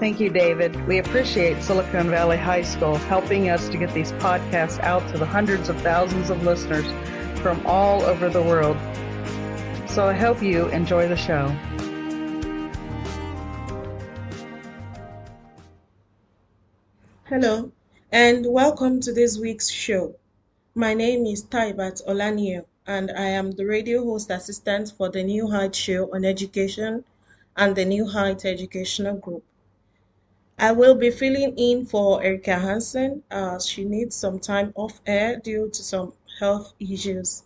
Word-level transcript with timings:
Thank 0.00 0.20
you, 0.20 0.30
David. 0.30 0.86
We 0.86 0.98
appreciate 0.98 1.60
Silicon 1.60 2.08
Valley 2.08 2.36
High 2.36 2.62
School 2.62 2.94
helping 2.94 3.48
us 3.48 3.68
to 3.68 3.76
get 3.76 3.92
these 3.92 4.12
podcasts 4.12 4.78
out 4.78 5.06
to 5.10 5.18
the 5.18 5.26
hundreds 5.26 5.68
of 5.68 5.76
thousands 5.80 6.30
of 6.30 6.44
listeners 6.44 6.86
from 7.40 7.60
all 7.66 8.04
over 8.04 8.28
the 8.28 8.40
world. 8.40 8.76
So 9.88 10.06
I 10.06 10.12
hope 10.12 10.40
you 10.40 10.68
enjoy 10.68 11.08
the 11.08 11.16
show. 11.16 11.48
Hello, 17.24 17.72
and 18.12 18.46
welcome 18.46 19.00
to 19.00 19.12
this 19.12 19.36
week's 19.36 19.68
show. 19.68 20.14
My 20.76 20.94
name 20.94 21.26
is 21.26 21.42
Taibat 21.42 22.06
Olaniyan, 22.06 22.66
and 22.86 23.10
I 23.10 23.30
am 23.30 23.50
the 23.50 23.66
radio 23.66 24.04
host 24.04 24.30
assistant 24.30 24.92
for 24.96 25.08
the 25.08 25.24
New 25.24 25.48
Heights 25.48 25.76
Show 25.76 26.14
on 26.14 26.24
Education 26.24 27.04
and 27.56 27.74
the 27.74 27.84
New 27.84 28.06
Heights 28.06 28.44
Educational 28.44 29.16
Group. 29.16 29.42
I 30.60 30.72
will 30.72 30.96
be 30.96 31.10
filling 31.12 31.56
in 31.56 31.86
for 31.86 32.20
Erica 32.20 32.58
Hansen 32.58 33.22
as 33.30 33.64
she 33.66 33.84
needs 33.84 34.16
some 34.16 34.40
time 34.40 34.72
off 34.74 35.00
air 35.06 35.36
due 35.36 35.70
to 35.70 35.82
some 35.84 36.14
health 36.40 36.74
issues. 36.80 37.44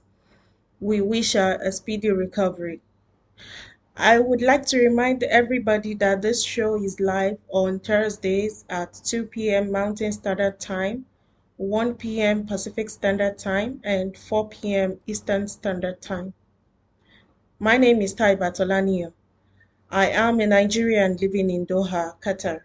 We 0.80 1.02
wish 1.02 1.34
her 1.34 1.58
a 1.62 1.72
speedy 1.72 2.10
recovery. 2.10 2.80
I 3.98 4.18
would 4.18 4.40
like 4.40 4.64
to 4.66 4.78
remind 4.80 5.22
everybody 5.24 5.92
that 5.94 6.22
this 6.22 6.42
show 6.42 6.82
is 6.82 7.00
live 7.00 7.36
on 7.50 7.80
Thursdays 7.80 8.64
at 8.70 8.94
2 9.04 9.26
p.m. 9.26 9.70
Mountain 9.70 10.12
Standard 10.12 10.58
Time, 10.58 11.04
1 11.58 11.94
p.m. 11.96 12.46
Pacific 12.46 12.88
Standard 12.88 13.36
Time, 13.36 13.82
and 13.84 14.16
4 14.16 14.48
p.m. 14.48 15.00
Eastern 15.06 15.48
Standard 15.48 16.00
Time. 16.00 16.32
My 17.58 17.76
name 17.76 18.00
is 18.00 18.14
Taibat 18.14 18.58
Olaniyan. 18.58 19.12
I 19.90 20.08
am 20.08 20.40
a 20.40 20.46
Nigerian 20.46 21.16
living 21.18 21.50
in 21.50 21.66
Doha, 21.66 22.14
Qatar. 22.22 22.62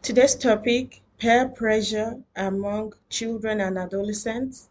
Today's 0.00 0.36
topic, 0.36 1.02
peer 1.18 1.48
pressure 1.48 2.22
among 2.36 2.94
children 3.08 3.60
and 3.60 3.76
adolescents, 3.76 4.68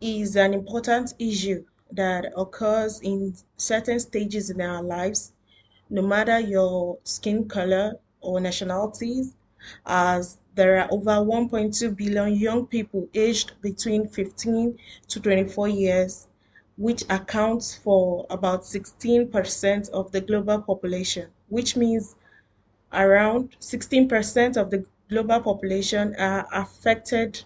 is 0.00 0.34
an 0.34 0.54
important 0.54 1.14
issue 1.20 1.64
that 1.92 2.32
occurs 2.36 3.00
in 3.00 3.34
certain 3.56 4.00
stages 4.00 4.50
in 4.50 4.60
our 4.60 4.82
lives, 4.82 5.32
no 5.88 6.02
matter 6.02 6.40
your 6.40 6.98
skin 7.04 7.46
color 7.48 8.00
or 8.20 8.40
nationalities, 8.40 9.34
as 9.86 10.38
there 10.56 10.80
are 10.80 10.88
over 10.90 11.12
1.2 11.24 11.96
billion 11.96 12.34
young 12.34 12.66
people 12.66 13.08
aged 13.14 13.52
between 13.60 14.08
15 14.08 14.76
to 15.06 15.20
24 15.20 15.68
years, 15.68 16.26
which 16.76 17.04
accounts 17.08 17.76
for 17.76 18.26
about 18.30 18.62
16% 18.62 19.90
of 19.90 20.10
the 20.10 20.20
global 20.20 20.60
population, 20.60 21.28
which 21.48 21.76
means 21.76 22.16
around 22.92 23.56
16% 23.60 24.56
of 24.56 24.70
the 24.70 24.84
global 25.08 25.40
population 25.40 26.14
are 26.16 26.46
affected 26.52 27.44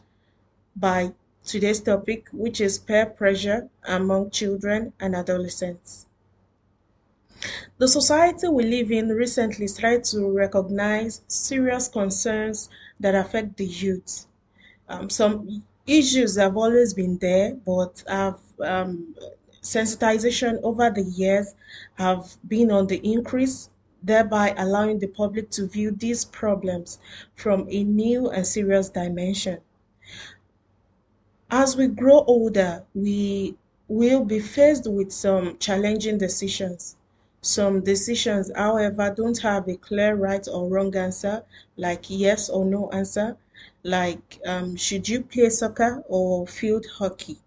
by 0.76 1.12
today's 1.44 1.80
topic, 1.80 2.28
which 2.32 2.60
is 2.60 2.78
peer 2.78 3.06
pressure 3.06 3.68
among 3.86 4.30
children 4.30 4.92
and 5.00 5.14
adolescents. 5.14 6.06
The 7.78 7.88
society 7.88 8.48
we 8.48 8.64
live 8.64 8.90
in 8.90 9.08
recently 9.10 9.66
started 9.68 10.04
to 10.04 10.30
recognize 10.30 11.20
serious 11.28 11.88
concerns 11.88 12.70
that 13.00 13.14
affect 13.14 13.56
the 13.56 13.66
youth. 13.66 14.26
Um, 14.88 15.10
some 15.10 15.62
issues 15.86 16.36
have 16.36 16.56
always 16.56 16.94
been 16.94 17.18
there, 17.18 17.54
but 17.54 18.02
have 18.08 18.40
um, 18.60 19.14
sensitization 19.62 20.60
over 20.62 20.90
the 20.90 21.02
years 21.02 21.54
have 21.94 22.36
been 22.46 22.70
on 22.70 22.86
the 22.86 22.98
increase 22.98 23.68
thereby 24.04 24.54
allowing 24.56 24.98
the 24.98 25.06
public 25.06 25.50
to 25.50 25.66
view 25.66 25.90
these 25.90 26.24
problems 26.24 26.98
from 27.34 27.66
a 27.70 27.82
new 27.82 28.28
and 28.28 28.46
serious 28.46 28.90
dimension. 28.90 29.58
As 31.50 31.76
we 31.76 31.86
grow 31.86 32.24
older, 32.26 32.84
we 32.94 33.56
will 33.88 34.24
be 34.24 34.40
faced 34.40 34.86
with 34.86 35.12
some 35.12 35.56
challenging 35.58 36.18
decisions. 36.18 36.96
Some 37.40 37.80
decisions, 37.80 38.50
however, 38.54 39.12
don't 39.14 39.38
have 39.38 39.68
a 39.68 39.76
clear 39.76 40.14
right 40.14 40.46
or 40.48 40.68
wrong 40.68 40.94
answer, 40.96 41.44
like 41.76 42.04
yes 42.08 42.48
or 42.48 42.64
no 42.64 42.90
answer, 42.90 43.36
like 43.82 44.40
um, 44.44 44.76
should 44.76 45.08
you 45.08 45.22
play 45.22 45.48
soccer 45.48 46.02
or 46.08 46.46
field 46.46 46.86
hockey. 46.98 47.38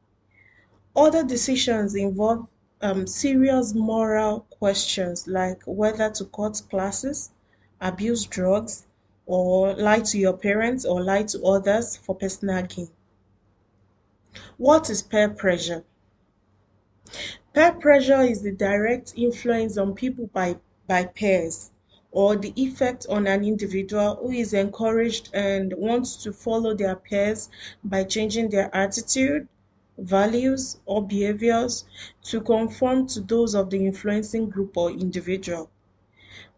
Other 0.96 1.24
decisions 1.24 1.94
involve 1.94 2.48
um, 2.82 3.06
serious 3.06 3.76
moral 3.76 4.47
questions 4.60 5.28
like 5.28 5.62
whether 5.66 6.10
to 6.10 6.26
cut 6.26 6.62
classes, 6.70 7.32
abuse 7.80 8.26
drugs, 8.26 8.86
or 9.26 9.74
lie 9.74 10.00
to 10.00 10.18
your 10.18 10.34
parents 10.34 10.86
or 10.86 11.04
lie 11.04 11.24
to 11.24 11.44
others 11.44 11.98
for 11.98 12.16
personal 12.16 12.64
gain. 12.64 12.90
What 14.58 14.90
is 14.90 15.02
peer 15.02 15.30
pressure? 15.30 15.84
Peer 17.54 17.74
pressure 17.74 18.22
is 18.22 18.42
the 18.42 18.52
direct 18.52 19.14
influence 19.16 19.78
on 19.78 19.96
people 19.96 20.28
by, 20.28 20.58
by 20.88 21.06
peers 21.06 21.72
or 22.12 22.36
the 22.36 22.54
effect 22.56 23.06
on 23.10 23.28
an 23.28 23.44
individual 23.44 24.16
who 24.16 24.32
is 24.32 24.54
encouraged 24.54 25.30
and 25.34 25.74
wants 25.78 26.16
to 26.24 26.32
follow 26.32 26.74
their 26.74 26.96
peers 26.96 27.50
by 27.84 28.04
changing 28.04 28.50
their 28.50 28.74
attitude, 28.76 29.48
values, 29.98 30.80
or 30.86 31.06
behaviors 31.06 31.86
to 32.24 32.42
conform 32.42 33.08
to 33.08 33.22
those 33.22 33.56
of 33.56 33.70
the 33.70 33.86
influencing 33.86 34.50
group 34.50 34.78
or 34.78 34.92
individual. 34.92 35.70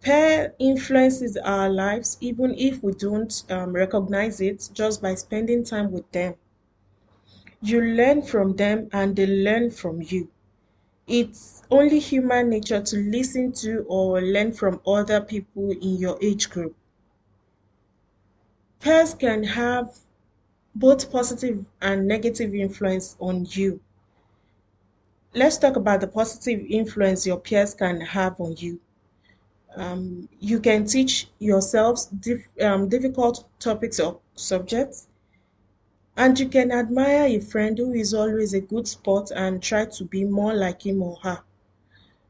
Peer 0.02 0.56
influences 0.60 1.38
our 1.38 1.70
lives 1.70 2.18
even 2.22 2.54
if 2.58 2.84
we 2.84 2.94
don't 2.94 3.44
um, 3.50 3.74
recognize 3.74 4.42
it 4.42 4.70
just 4.74 5.02
by 5.02 5.16
spending 5.16 5.64
time 5.64 5.92
with 5.92 6.12
them. 6.12 6.36
You 7.62 7.80
learn 7.82 8.24
from 8.24 8.58
them 8.58 8.90
and 8.92 9.16
they 9.16 9.26
learn 9.26 9.72
from 9.72 10.02
you. 10.02 10.30
It's 11.08 11.64
only 11.72 12.00
human 12.00 12.50
nature 12.50 12.82
to 12.82 12.98
listen 12.98 13.54
to 13.54 13.86
or 13.90 14.22
learn 14.22 14.54
from 14.54 14.82
other 14.88 15.22
people 15.22 15.72
in 15.72 15.98
your 15.98 16.18
age 16.22 16.50
group. 16.50 16.76
Peers 18.82 19.14
can 19.14 19.44
have 19.44 20.00
both 20.76 21.12
positive 21.12 21.66
and 21.82 22.08
negative 22.08 22.54
influence 22.54 23.16
on 23.20 23.46
you. 23.50 23.80
Let's 25.34 25.58
talk 25.58 25.76
about 25.76 26.02
the 26.02 26.08
positive 26.08 26.66
influence 26.70 27.26
your 27.26 27.40
peers 27.40 27.74
can 27.74 28.02
have 28.02 28.40
on 28.40 28.56
you. 28.58 28.80
Um, 29.76 30.30
you 30.40 30.60
can 30.60 30.86
teach 30.86 31.28
yourselves 31.40 32.10
um, 32.62 32.90
difficult 32.90 33.46
topics 33.60 34.00
or 34.00 34.20
subjects, 34.36 35.08
and 36.18 36.40
you 36.40 36.50
can 36.50 36.72
admire 36.72 37.26
a 37.26 37.40
friend 37.40 37.78
who 37.78 37.94
is 37.94 38.14
always 38.14 38.54
a 38.54 38.62
good 38.62 38.88
sport 38.88 39.32
and 39.36 39.62
try 39.62 39.86
to 39.86 40.04
be 40.06 40.26
more 40.26 40.54
like 40.54 40.86
him 40.86 41.02
or 41.02 41.18
her. 41.24 41.42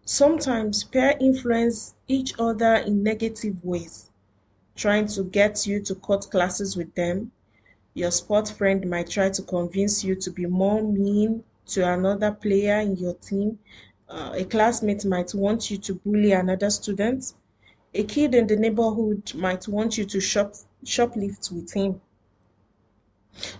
Sometimes 0.03 0.83
peer 0.83 1.15
influence 1.19 1.95
each 2.07 2.33
other 2.39 2.75
in 2.75 3.03
negative 3.03 3.63
ways, 3.63 4.09
trying 4.75 5.07
to 5.07 5.23
get 5.23 5.65
you 5.65 5.81
to 5.83 5.95
cut 5.95 6.29
classes 6.29 6.75
with 6.75 6.93
them 6.95 7.31
your 7.93 8.11
sport 8.11 8.47
friend 8.49 8.89
might 8.89 9.09
try 9.09 9.29
to 9.29 9.41
convince 9.41 10.03
you 10.03 10.15
to 10.15 10.31
be 10.31 10.45
more 10.45 10.81
mean 10.81 11.43
to 11.65 11.87
another 11.87 12.31
player 12.31 12.79
in 12.79 12.95
your 12.97 13.13
team. 13.15 13.59
Uh, 14.07 14.31
a 14.35 14.45
classmate 14.45 15.05
might 15.05 15.33
want 15.33 15.69
you 15.69 15.77
to 15.77 15.93
bully 15.95 16.31
another 16.31 16.69
student. 16.69 17.33
A 17.93 18.03
kid 18.03 18.35
in 18.35 18.47
the 18.47 18.55
neighborhood 18.55 19.33
might 19.35 19.67
want 19.67 19.97
you 19.97 20.05
to 20.05 20.19
shop, 20.19 20.53
shoplift 20.85 21.51
with 21.51 21.73
him. 21.73 22.01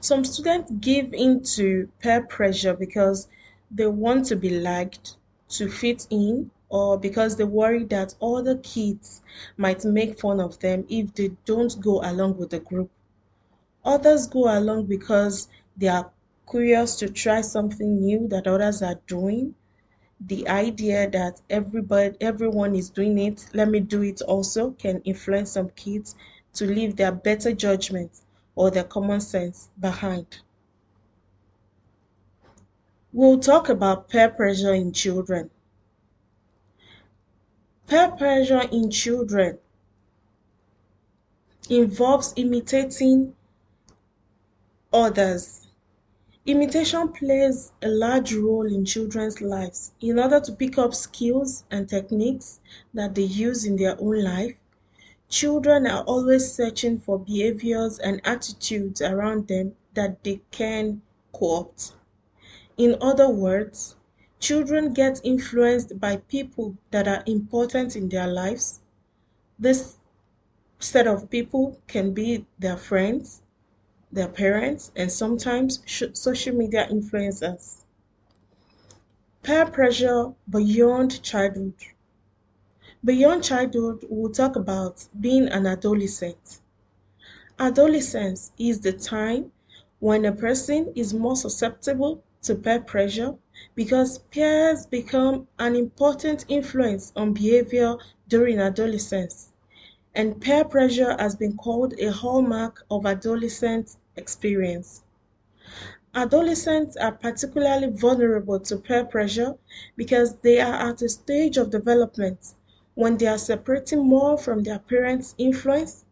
Some 0.02 0.24
students 0.24 0.72
give 0.80 1.14
in 1.14 1.44
to 1.56 1.90
peer 2.00 2.22
pressure 2.22 2.74
because 2.74 3.28
they 3.72 3.88
want 3.88 4.26
to 4.26 4.36
be 4.36 4.60
liked, 4.60 5.16
to 5.50 5.70
fit 5.70 6.08
in, 6.10 6.52
or 6.70 6.98
because 6.98 7.36
they 7.36 7.44
worry 7.44 7.84
that 7.86 8.16
other 8.22 8.58
kids 8.58 9.22
might 9.58 9.84
make 9.86 10.20
fun 10.20 10.40
of 10.40 10.60
them 10.60 10.86
if 10.90 11.14
they 11.14 11.30
don't 11.46 11.80
go 11.82 12.02
along 12.02 12.38
with 12.38 12.52
the 12.52 12.60
group. 12.60 12.90
Others 13.86 14.28
go 14.28 14.58
along 14.58 14.86
because 14.86 15.48
they 15.78 15.88
are 15.88 16.12
curious 16.50 16.96
to 16.98 17.10
try 17.10 17.42
something 17.42 18.00
new 18.00 18.28
that 18.28 18.48
others 18.48 18.82
are 18.82 19.00
doing. 19.08 19.56
The 20.20 20.48
idea 20.48 21.10
that 21.10 21.42
everybody 21.50 22.18
everyone 22.22 22.76
is 22.76 22.90
doing 22.90 23.18
it, 23.20 23.50
let 23.54 23.70
me 23.70 23.80
do 23.80 24.02
it 24.02 24.22
also 24.22 24.72
can 24.72 25.02
influence 25.02 25.52
some 25.52 25.70
kids 25.72 26.16
to 26.54 26.66
leave 26.66 26.96
their 26.96 27.12
better 27.12 27.54
judgment 27.54 28.12
or 28.56 28.72
their 28.72 28.84
common 28.84 29.22
sense 29.22 29.70
behind. 29.80 30.42
We'll 33.14 33.40
talk 33.40 33.70
about 33.70 34.10
peer 34.10 34.30
pressure 34.30 34.74
in 34.74 34.94
children. 34.94 35.50
Peer 37.88 38.12
pressure 38.12 38.68
in 38.72 38.92
children 38.92 39.58
involves 41.70 42.34
imitating 42.36 43.36
others. 44.92 45.68
Imitation 46.46 47.10
plays 47.10 47.72
a 47.82 47.88
large 47.88 48.34
role 48.34 48.66
in 48.66 48.86
children's 48.86 49.40
lives. 49.42 49.92
In 50.02 50.18
order 50.18 50.40
to 50.40 50.52
pick 50.52 50.78
up 50.78 50.96
skills 50.96 51.64
and 51.70 51.88
techniques 51.88 52.60
that 52.94 53.14
they 53.14 53.24
use 53.24 53.66
in 53.66 53.76
their 53.76 54.00
own 54.02 54.24
life, 54.24 54.56
children 55.28 55.86
are 55.86 56.04
always 56.04 56.52
searching 56.52 56.98
for 56.98 57.20
behaviors 57.20 58.00
and 58.00 58.20
attitudes 58.26 59.02
around 59.02 59.48
them 59.48 59.76
that 59.94 60.24
they 60.24 60.42
can 60.50 61.02
co-opt. 61.34 61.94
In 62.78 62.98
other 63.00 63.30
words, 63.30 63.96
children 64.40 64.94
get 64.94 65.22
influenced 65.24 66.00
by 66.00 66.18
people 66.18 66.78
that 66.90 67.08
are 67.08 67.24
important 67.28 67.96
in 67.96 68.10
their 68.10 68.28
lives. 68.28 68.80
This 69.60 69.98
set 70.80 71.06
of 71.06 71.30
people 71.30 71.80
can 71.88 72.14
be 72.14 72.46
their 72.58 72.78
friends, 72.78 73.44
their 74.12 74.28
parents, 74.28 74.92
and 74.96 75.12
sometimes 75.12 75.82
social 76.14 76.56
media 76.56 76.88
influencers. 76.92 77.84
Peer 79.44 79.66
pressure 79.66 80.34
beyond 80.50 81.22
childhood. 81.24 81.74
Beyond 83.04 83.44
childhood, 83.44 84.06
we'll 84.10 84.32
talk 84.32 84.56
about 84.56 85.08
being 85.20 85.48
an 85.48 85.66
adolescent. 85.68 86.60
Adolescence 87.60 88.52
is 88.58 88.80
the 88.80 88.94
time 88.94 89.52
when 90.00 90.26
a 90.26 90.32
person 90.32 90.92
is 90.96 91.14
more 91.14 91.36
susceptible 91.36 92.24
to 92.42 92.56
peer 92.56 92.80
pressure 92.80 93.36
because 93.76 94.20
peers 94.32 94.86
become 94.86 95.48
an 95.60 95.76
important 95.76 96.46
influence 96.48 97.12
on 97.16 97.34
behavior 97.34 97.98
during 98.28 98.60
adolescence 98.60 99.50
and 100.16 100.42
peer 100.42 100.66
pressure 100.66 101.16
has 101.20 101.36
been 101.36 101.56
called 101.56 101.94
a 102.00 102.12
hallmark 102.12 102.84
of 102.90 103.06
adolescent 103.06 103.96
experience. 104.20 105.04
Adolescents 106.14 106.96
are 106.98 107.14
particularly 107.14 107.88
vulnerable 107.88 108.60
to 108.60 108.78
peer 108.78 109.04
pressure 109.04 109.58
because 109.98 110.36
they 110.44 110.60
are 110.60 110.76
at 110.90 111.02
a 111.02 111.10
stage 111.10 111.58
of 111.58 111.72
development 111.72 112.54
when 112.94 113.18
they 113.18 113.26
are 113.26 113.40
separating 113.40 114.06
more 114.08 114.38
from 114.38 114.62
their 114.62 114.78
parents' 114.78 115.34
influence 115.40 116.06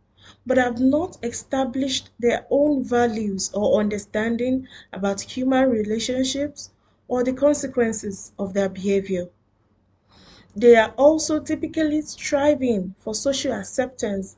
but 0.47 0.57
have 0.57 0.79
not 0.79 1.17
established 1.21 2.09
their 2.19 2.47
own 2.49 2.83
values 2.83 3.51
or 3.53 3.79
understanding 3.79 4.67
about 4.91 5.21
human 5.21 5.69
relationships 5.69 6.71
or 7.07 7.23
the 7.23 7.33
consequences 7.33 8.31
of 8.39 8.53
their 8.55 8.69
behavior. 8.69 9.27
They 10.55 10.75
are 10.75 10.93
also 10.97 11.39
typically 11.39 12.01
striving 12.01 12.95
for 12.99 13.15
social 13.15 13.53
acceptance 13.53 14.35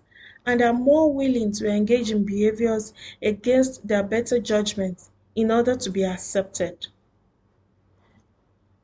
and 0.50 0.64
are 0.64 0.74
more 0.74 1.14
willing 1.14 1.52
to 1.52 1.70
engage 1.70 2.10
in 2.10 2.26
behaviors 2.26 2.92
against 3.22 3.88
their 3.88 4.02
better 4.02 4.40
judgment 4.40 5.10
in 5.36 5.52
order 5.52 5.76
to 5.76 5.90
be 5.92 6.04
accepted. 6.04 6.88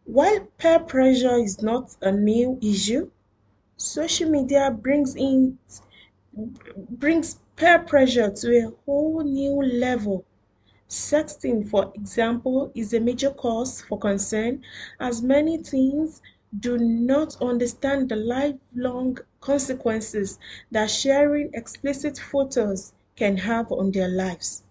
While 0.05 0.41
peer 0.59 0.79
pressure 0.79 1.37
is 1.39 1.63
not 1.63 1.95
a 2.01 2.11
new 2.11 2.59
issue, 2.61 3.09
social 3.77 4.29
media 4.29 4.69
brings 4.69 5.15
in 5.15 5.57
brings 6.91 7.39
peer 7.55 7.79
pressure 7.79 8.29
to 8.29 8.47
a 8.57 8.71
whole 8.85 9.23
new 9.23 9.63
level. 9.63 10.23
Sexting, 10.87 11.67
for 11.67 11.91
example, 11.95 12.71
is 12.75 12.93
a 12.93 12.99
major 12.99 13.31
cause 13.31 13.81
for 13.81 13.97
concern 13.97 14.61
as 14.99 15.23
many 15.23 15.57
teens 15.57 16.21
do 16.59 16.77
not 16.77 17.41
understand 17.41 18.09
the 18.09 18.15
lifelong 18.15 19.17
consequences 19.45 20.39
that 20.71 20.89
sharing 20.89 21.51
explicit 21.53 22.17
photos 22.17 22.93
can 23.15 23.37
have 23.37 23.71
on 23.71 23.91
their 23.91 24.09
lives. 24.09 24.63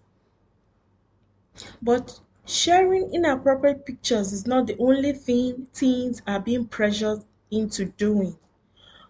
But 1.81 2.19
sharing 2.45 3.13
inappropriate 3.13 3.85
pictures 3.85 4.33
is 4.33 4.45
not 4.45 4.67
the 4.67 4.77
only 4.77 5.13
thing 5.13 5.67
teens 5.73 6.21
are 6.27 6.41
being 6.41 6.65
pressured 6.65 7.21
into 7.49 7.85
doing. 7.85 8.35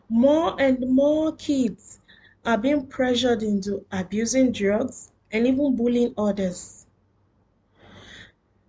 More 0.08 0.56
and 0.62 0.80
more 0.88 1.36
kids 1.36 2.00
are 2.46 2.60
being 2.60 2.86
pressured 2.86 3.42
into 3.42 3.84
abusing 3.92 4.52
drugs 4.52 5.12
and 5.32 5.48
even 5.48 5.76
bullying 5.76 6.14
others. 6.16 6.86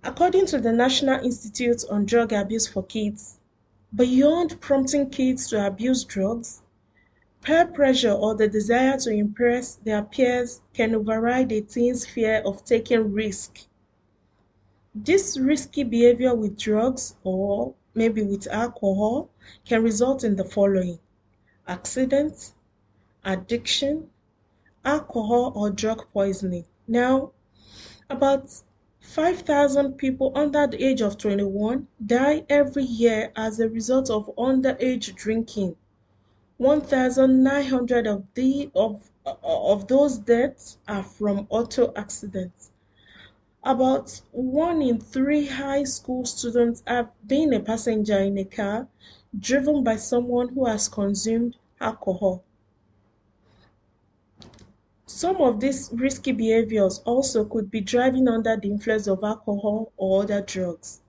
According 0.02 0.46
to 0.46 0.58
the 0.58 0.72
National 0.72 1.22
Institute 1.22 1.84
on 1.90 2.06
Drug 2.06 2.32
Abuse 2.32 2.66
for 2.66 2.82
Kids, 2.82 3.38
Beyond 3.94 4.60
prompting 4.60 5.10
kids 5.10 5.48
to 5.48 5.64
abuse 5.66 6.04
drugs, 6.04 6.60
peer 7.46 7.64
pressure 7.64 8.10
or 8.10 8.34
the 8.34 8.48
desire 8.48 8.98
to 8.98 9.08
impress 9.08 9.76
their 9.76 10.02
peers 10.02 10.62
can 10.74 10.92
override 10.96 11.52
a 11.52 11.60
teen's 11.60 12.04
fear 12.04 12.42
of 12.44 12.64
taking 12.64 13.12
risk. 13.12 13.68
This 14.92 15.38
risky 15.38 15.84
behavior 15.84 16.34
with 16.34 16.58
drugs 16.58 17.14
or 17.22 17.72
maybe 17.94 18.24
with 18.24 18.48
alcohol 18.48 19.30
can 19.64 19.84
result 19.84 20.24
in 20.24 20.34
the 20.34 20.44
following 20.44 20.98
accidents, 21.68 22.54
addiction, 23.24 24.10
alcohol 24.84 25.52
or 25.54 25.70
drug 25.70 26.04
poisoning. 26.12 26.64
Now, 26.88 27.30
about 28.10 28.50
5,000 28.98 29.92
people 29.92 30.32
under 30.34 30.66
the 30.66 30.84
age 30.84 31.00
of 31.00 31.16
21 31.16 31.86
die 32.04 32.44
every 32.48 32.82
year 32.82 33.30
as 33.36 33.60
a 33.60 33.68
result 33.68 34.10
of 34.10 34.34
underage 34.36 35.14
drinking. 35.14 35.76
1,900 36.58 38.06
of, 38.06 38.24
the, 38.34 38.70
of, 38.74 39.10
uh, 39.26 39.34
of 39.42 39.88
those 39.88 40.18
deaths 40.18 40.78
are 40.88 41.02
from 41.02 41.46
auto 41.50 41.92
accidents. 41.94 42.70
About 43.62 44.22
one 44.32 44.80
in 44.80 44.98
three 44.98 45.46
high 45.46 45.84
school 45.84 46.24
students 46.24 46.82
have 46.86 47.10
been 47.26 47.52
a 47.52 47.60
passenger 47.60 48.18
in 48.18 48.38
a 48.38 48.44
car 48.44 48.88
driven 49.38 49.84
by 49.84 49.96
someone 49.96 50.48
who 50.48 50.64
has 50.66 50.88
consumed 50.88 51.56
alcohol. 51.80 52.42
Some 55.04 55.36
of 55.36 55.60
these 55.60 55.90
risky 55.92 56.32
behaviors 56.32 57.00
also 57.04 57.44
could 57.44 57.70
be 57.70 57.80
driving 57.80 58.28
under 58.28 58.56
the 58.56 58.68
influence 58.68 59.06
of 59.06 59.22
alcohol 59.22 59.92
or 59.96 60.22
other 60.22 60.40
drugs. 60.40 61.00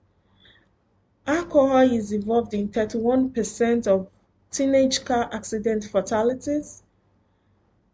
Alcohol 1.26 1.92
is 1.92 2.12
involved 2.12 2.54
in 2.54 2.70
31% 2.70 3.88
of 3.88 4.08
teenage 4.52 5.04
car 5.04 5.30
accident 5.34 5.84
fatalities. 5.86 6.84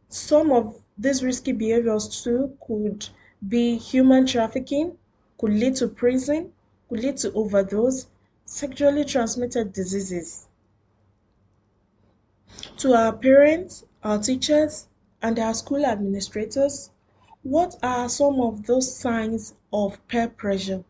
Some 0.09 0.51
of 0.51 0.81
these 0.97 1.23
risky 1.23 1.51
behaviors 1.51 2.23
too 2.23 2.57
could 2.65 3.09
be 3.47 3.77
human 3.77 4.25
trafficking, 4.25 4.97
could 5.37 5.53
lead 5.53 5.75
to 5.77 5.87
prison, 5.87 6.53
could 6.87 6.99
lead 6.99 7.17
to 7.17 7.33
overdose, 7.33 8.07
sexually 8.45 9.03
transmitted 9.05 9.73
diseases. 9.73 10.47
To 12.77 12.93
our 12.93 13.13
parents, 13.13 13.85
our 14.03 14.19
teachers, 14.19 14.87
and 15.21 15.39
our 15.39 15.53
school 15.53 15.85
administrators, 15.85 16.91
what 17.41 17.77
are 17.81 18.07
some 18.07 18.39
of 18.39 18.65
those 18.67 18.95
signs 18.95 19.53
of 19.71 20.05
peer 20.07 20.29
pressure? 20.29 20.83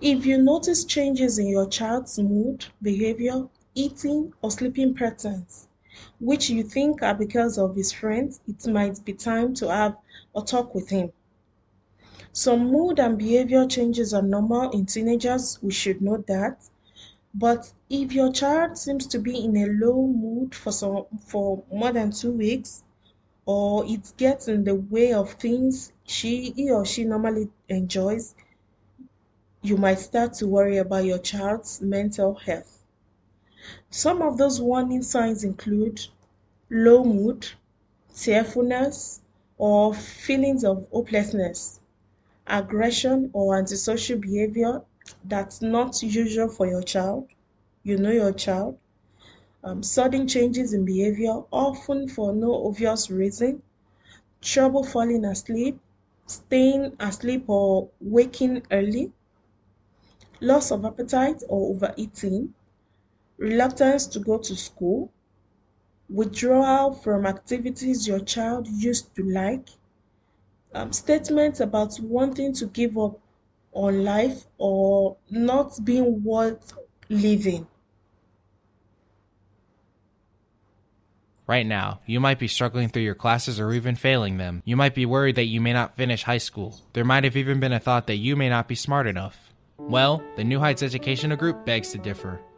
If 0.00 0.26
you 0.26 0.38
notice 0.38 0.84
changes 0.84 1.38
in 1.38 1.46
your 1.46 1.68
child's 1.68 2.18
mood, 2.18 2.66
behavior, 2.82 3.48
eating, 3.74 4.32
or 4.42 4.50
sleeping 4.50 4.94
patterns, 4.94 5.68
which 6.20 6.50
you 6.50 6.62
think 6.62 7.02
are 7.02 7.14
because 7.14 7.58
of 7.58 7.76
his 7.76 7.92
friends, 7.92 8.40
it 8.48 8.66
might 8.66 9.04
be 9.04 9.12
time 9.12 9.54
to 9.54 9.68
have 9.70 9.96
a 10.34 10.42
talk 10.42 10.74
with 10.74 10.90
him. 10.90 11.12
Some 12.32 12.70
mood 12.70 12.98
and 12.98 13.18
behavior 13.18 13.66
changes 13.66 14.14
are 14.14 14.22
normal 14.22 14.70
in 14.70 14.86
teenagers, 14.86 15.58
we 15.62 15.70
should 15.70 16.00
know 16.00 16.18
that. 16.28 16.68
But 17.34 17.72
if 17.88 18.12
your 18.12 18.30
child 18.30 18.76
seems 18.76 19.06
to 19.06 19.18
be 19.18 19.42
in 19.42 19.56
a 19.56 19.66
low 19.66 20.06
mood 20.06 20.54
for 20.54 20.70
some 20.72 21.04
for 21.26 21.62
more 21.72 21.92
than 21.92 22.10
two 22.10 22.32
weeks, 22.32 22.84
or 23.46 23.84
it 23.86 24.12
gets 24.16 24.48
in 24.48 24.64
the 24.64 24.74
way 24.74 25.12
of 25.12 25.32
things 25.32 25.92
she 26.04 26.50
he 26.50 26.70
or 26.70 26.84
she 26.84 27.04
normally 27.04 27.48
enjoys, 27.68 28.34
you 29.62 29.76
might 29.76 29.98
start 29.98 30.34
to 30.34 30.46
worry 30.46 30.76
about 30.76 31.04
your 31.04 31.18
child's 31.18 31.80
mental 31.80 32.34
health. 32.34 32.81
Some 33.90 34.22
of 34.22 34.38
those 34.38 34.60
warning 34.60 35.02
signs 35.02 35.44
include 35.44 36.06
low 36.70 37.04
mood, 37.04 37.48
tearfulness, 38.14 39.20
or 39.58 39.94
feelings 39.94 40.64
of 40.64 40.86
hopelessness, 40.92 41.80
aggression 42.46 43.30
or 43.34 43.56
antisocial 43.58 44.18
behavior 44.18 44.82
that's 45.24 45.62
not 45.62 46.02
usual 46.02 46.48
for 46.48 46.66
your 46.66 46.82
child. 46.82 47.28
You 47.84 47.98
know 47.98 48.10
your 48.12 48.32
child. 48.32 48.78
um, 49.64 49.82
sudden 49.82 50.26
changes 50.28 50.72
in 50.72 50.84
behavior, 50.84 51.42
often 51.52 52.08
for 52.08 52.32
no 52.32 52.66
obvious 52.66 53.10
reason, 53.10 53.62
trouble 54.42 54.84
falling 54.84 55.24
asleep, 55.24 55.80
staying 56.26 56.96
asleep 57.00 57.44
or 57.48 57.88
waking 58.00 58.62
early, 58.70 59.12
loss 60.40 60.70
of 60.70 60.84
appetite 60.84 61.42
or 61.48 61.70
overeating, 61.70 62.52
reluctance 63.42 64.06
to 64.06 64.20
go 64.20 64.38
to 64.38 64.54
school, 64.54 65.12
withdrawal 66.08 66.94
from 66.94 67.26
activities 67.26 68.06
your 68.06 68.20
child 68.20 68.68
used 68.68 69.12
to 69.16 69.24
like, 69.24 69.68
um, 70.74 70.92
statements 70.92 71.58
about 71.58 71.98
wanting 72.00 72.52
to 72.52 72.66
give 72.66 72.96
up 72.96 73.18
on 73.72 74.04
life 74.04 74.44
or 74.58 75.16
not 75.28 75.76
being 75.84 76.22
worth 76.22 76.72
living. 77.08 77.66
Right 81.48 81.66
now, 81.66 82.00
you 82.06 82.20
might 82.20 82.38
be 82.38 82.46
struggling 82.46 82.88
through 82.88 83.02
your 83.02 83.16
classes 83.16 83.58
or 83.58 83.72
even 83.72 83.96
failing 83.96 84.38
them. 84.38 84.62
You 84.64 84.76
might 84.76 84.94
be 84.94 85.04
worried 85.04 85.34
that 85.34 85.46
you 85.46 85.60
may 85.60 85.72
not 85.72 85.96
finish 85.96 86.22
high 86.22 86.38
school. 86.38 86.80
There 86.92 87.04
might 87.04 87.24
have 87.24 87.36
even 87.36 87.58
been 87.58 87.72
a 87.72 87.80
thought 87.80 88.06
that 88.06 88.16
you 88.16 88.36
may 88.36 88.48
not 88.48 88.68
be 88.68 88.76
smart 88.76 89.08
enough. 89.08 89.52
Well, 89.78 90.22
the 90.36 90.44
New 90.44 90.60
Heights 90.60 90.84
Educational 90.84 91.36
Group 91.36 91.66
begs 91.66 91.90
to 91.90 91.98
differ. 91.98 92.40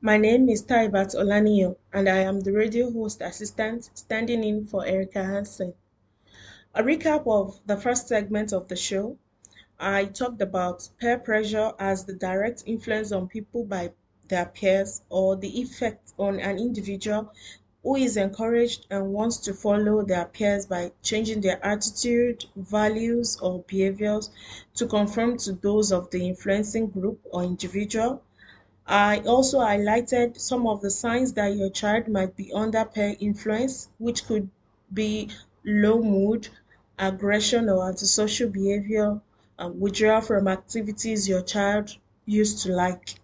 My 0.00 0.16
name 0.16 0.48
is 0.48 0.62
Taibat 0.62 1.16
Olaniyan, 1.16 1.74
and 1.92 2.08
I 2.08 2.18
am 2.18 2.38
the 2.38 2.52
radio 2.52 2.88
host 2.88 3.20
assistant 3.20 3.90
standing 3.94 4.44
in 4.44 4.64
for 4.64 4.86
Erica 4.86 5.24
Hansen. 5.24 5.74
A 6.72 6.84
recap 6.84 7.26
of 7.26 7.58
the 7.66 7.76
first 7.76 8.06
segment 8.06 8.52
of 8.52 8.68
the 8.68 8.76
show 8.76 9.18
I 9.76 10.04
talked 10.04 10.40
about 10.40 10.88
peer 11.00 11.18
pressure 11.18 11.72
as 11.80 12.04
the 12.04 12.12
direct 12.12 12.62
influence 12.64 13.10
on 13.10 13.26
people 13.26 13.64
by 13.64 13.90
their 14.28 14.46
peers 14.46 15.02
or 15.10 15.34
the 15.34 15.60
effect 15.60 16.12
on 16.16 16.38
an 16.38 16.60
individual 16.60 17.32
who 17.82 17.96
is 17.96 18.16
encouraged 18.16 18.86
and 18.90 19.12
wants 19.12 19.38
to 19.38 19.52
follow 19.52 20.02
their 20.04 20.26
peers 20.26 20.66
by 20.66 20.92
changing 21.02 21.40
their 21.40 21.58
attitude, 21.66 22.44
values, 22.54 23.36
or 23.42 23.64
behaviors 23.66 24.30
to 24.76 24.86
conform 24.86 25.38
to 25.38 25.54
those 25.54 25.90
of 25.90 26.08
the 26.10 26.24
influencing 26.24 26.86
group 26.86 27.18
or 27.32 27.42
individual 27.42 28.22
I 28.88 29.20
also 29.20 29.60
highlighted 29.60 30.36
some 30.40 30.66
of 30.66 30.80
the 30.80 30.90
signs 30.90 31.34
that 31.34 31.54
your 31.54 31.70
child 31.70 32.08
might 32.08 32.34
be 32.34 32.52
under 32.52 32.84
peer 32.84 33.14
influence, 33.20 33.88
which 33.98 34.26
could 34.26 34.50
be 34.92 35.30
low 35.64 36.02
mood, 36.02 36.48
aggression 36.98 37.68
or 37.68 37.88
antisocial 37.88 38.48
behavior, 38.50 39.20
um, 39.60 39.78
withdrawal 39.78 40.22
from 40.22 40.48
activities 40.48 41.28
your 41.28 41.42
child 41.42 41.96
used 42.26 42.60
to 42.64 42.72
like. 42.72 43.20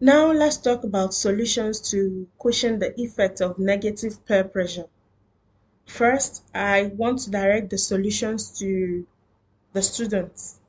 Now 0.00 0.32
let's 0.32 0.56
talk 0.56 0.84
about 0.84 1.12
solutions 1.12 1.80
to 1.90 2.28
cushion 2.40 2.78
the 2.78 2.98
effect 2.98 3.42
of 3.42 3.58
negative 3.58 4.24
peer 4.24 4.42
pressure. 4.44 4.86
First, 5.86 6.44
I 6.54 6.92
want 6.96 7.20
to 7.20 7.30
direct 7.30 7.70
the 7.70 7.78
solutions 7.78 8.58
to 8.58 9.06
the 9.72 9.82
students. 9.82 10.60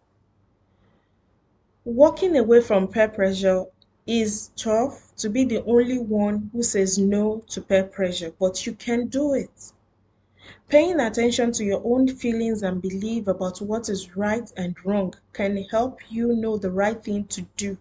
Walking 1.88 2.36
away 2.36 2.60
from 2.60 2.89
peer 2.89 3.08
pressure 3.08 3.63
is 4.06 4.50
tough 4.58 5.15
to 5.15 5.29
be 5.29 5.46
the 5.46 5.63
only 5.63 5.98
one 5.98 6.50
who 6.51 6.62
says 6.62 6.98
no 6.98 7.44
to 7.48 7.62
peer 7.62 7.86
pressure, 7.86 8.34
but 8.38 8.65
you 8.65 8.74
can 8.74 9.08
do 9.08 9.34
it. 9.34 9.72
Paying 10.67 11.00
attention 11.00 11.53
to 11.53 11.63
your 11.63 11.82
own 11.86 12.10
feelings 12.10 12.62
and 12.62 12.82
belief 12.82 13.25
about 13.29 13.62
what 13.62 13.88
is 13.88 14.17
right 14.17 14.51
and 14.58 14.75
wrong 14.86 15.13
can 15.32 15.56
help 15.63 16.00
you 16.12 16.36
know 16.36 16.58
the 16.58 16.72
right 16.72 17.01
thing 17.01 17.24
to 17.27 17.44
do. 17.56 17.77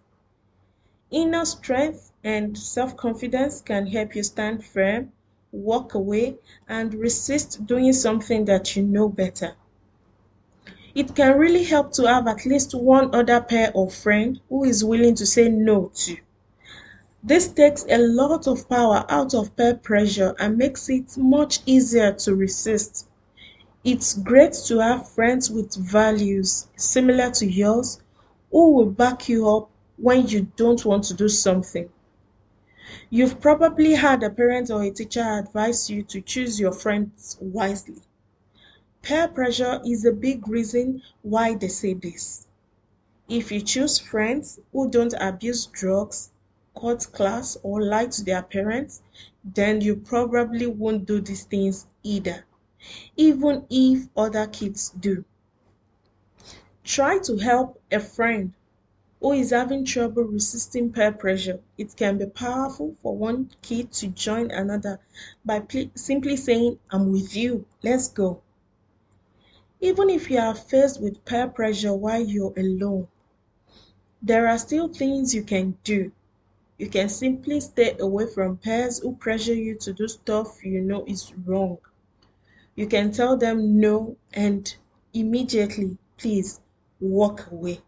Inner 1.11 1.43
strength 1.43 2.13
and 2.23 2.57
self 2.57 2.95
confidence 2.95 3.59
can 3.59 3.87
help 3.87 4.15
you 4.15 4.23
stand 4.23 4.63
firm, 4.63 5.11
walk 5.51 5.93
away, 5.93 6.37
and 6.69 6.93
resist 6.93 7.65
doing 7.65 7.91
something 7.91 8.45
that 8.45 8.73
you 8.77 8.83
know 8.83 9.09
better. 9.09 9.57
It 10.97 11.13
can 11.13 11.37
really 11.37 11.63
help 11.63 11.91
to 11.91 12.07
have 12.07 12.25
at 12.27 12.43
least 12.47 12.73
one 12.73 13.13
other 13.13 13.39
pair 13.39 13.71
of 13.75 13.93
friend 13.93 14.41
who 14.49 14.63
is 14.63 14.83
willing 14.83 15.13
to 15.13 15.27
say 15.27 15.47
no 15.47 15.91
to. 15.93 16.17
This 17.23 17.49
takes 17.49 17.85
a 17.87 17.99
lot 17.99 18.47
of 18.47 18.67
power 18.67 19.05
out 19.07 19.35
of 19.35 19.55
peer 19.55 19.75
pressure 19.75 20.35
and 20.39 20.57
makes 20.57 20.89
it 20.89 21.15
much 21.15 21.59
easier 21.67 22.13
to 22.13 22.33
resist. 22.33 23.07
It's 23.83 24.15
great 24.17 24.53
to 24.65 24.79
have 24.79 25.07
friends 25.07 25.51
with 25.51 25.75
values 25.75 26.65
similar 26.77 27.29
to 27.29 27.45
yours 27.45 27.99
who 28.49 28.71
will 28.71 28.89
back 28.89 29.29
you 29.29 29.47
up 29.47 29.69
when 29.97 30.25
you 30.25 30.47
don't 30.55 30.83
want 30.83 31.03
to 31.03 31.13
do 31.13 31.29
something. 31.29 31.91
You've 33.11 33.39
probably 33.39 33.93
had 33.93 34.23
a 34.23 34.31
parent 34.31 34.71
or 34.71 34.81
a 34.81 34.89
teacher 34.89 35.21
advise 35.21 35.91
you 35.91 36.01
to 36.05 36.21
choose 36.21 36.59
your 36.59 36.73
friends 36.73 37.37
wisely. 37.39 38.01
Peer 39.07 39.29
pressure 39.29 39.79
is 39.85 40.03
a 40.03 40.11
big 40.11 40.49
reason 40.49 41.01
why 41.21 41.55
they 41.55 41.69
say 41.69 41.93
this. 41.93 42.45
If 43.29 43.53
you 43.53 43.61
choose 43.61 43.97
friends 43.97 44.59
who 44.73 44.89
don't 44.89 45.13
abuse 45.17 45.65
drugs, 45.67 46.31
cut 46.77 47.07
class, 47.13 47.55
or 47.63 47.81
lie 47.81 48.07
to 48.07 48.23
their 48.25 48.41
parents, 48.41 49.01
then 49.45 49.79
you 49.79 49.95
probably 49.95 50.67
won't 50.67 51.05
do 51.05 51.21
these 51.21 51.45
things 51.45 51.87
either, 52.03 52.43
even 53.15 53.65
if 53.69 54.09
other 54.17 54.45
kids 54.45 54.89
do. 54.99 55.23
Try 56.83 57.19
to 57.19 57.37
help 57.37 57.81
a 57.89 58.01
friend 58.01 58.51
who 59.21 59.31
is 59.31 59.51
having 59.51 59.85
trouble 59.85 60.23
resisting 60.23 60.91
peer 60.91 61.13
pressure. 61.13 61.61
It 61.77 61.95
can 61.95 62.17
be 62.17 62.25
powerful 62.25 62.97
for 63.01 63.15
one 63.15 63.51
kid 63.61 63.93
to 63.93 64.07
join 64.07 64.51
another 64.51 64.99
by 65.45 65.65
simply 65.95 66.35
saying, 66.35 66.79
I'm 66.91 67.13
with 67.13 67.37
you, 67.37 67.65
let's 67.81 68.09
go. 68.09 68.41
Even 69.79 70.09
if 70.09 70.31
you 70.31 70.39
are 70.39 70.55
faced 70.55 70.99
with 70.99 71.23
peer 71.23 71.47
pressure 71.47 71.93
while 71.93 72.21
you're 72.21 72.53
alone, 72.57 73.07
there 74.21 74.47
are 74.47 74.57
still 74.57 74.87
things 74.87 75.35
you 75.35 75.43
can 75.43 75.77
do. 75.83 76.11
You 76.79 76.89
can 76.89 77.09
simply 77.09 77.59
stay 77.59 77.95
away 77.99 78.25
from 78.27 78.57
peers 78.57 78.99
who 78.99 79.15
pressure 79.15 79.53
you 79.53 79.75
to 79.75 79.93
do 79.93 80.07
stuff 80.07 80.63
you 80.63 80.81
know 80.81 81.05
is 81.05 81.31
wrong. 81.45 81.77
You 82.75 82.87
can 82.87 83.11
tell 83.11 83.37
them 83.37 83.79
no 83.79 84.17
and 84.33 84.75
immediately, 85.13 85.97
please 86.17 86.59
walk 86.99 87.51
away. 87.51 87.81